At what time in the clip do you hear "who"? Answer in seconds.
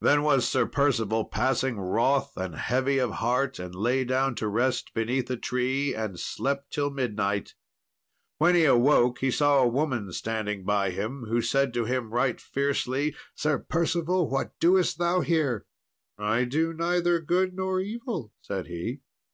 11.28-11.42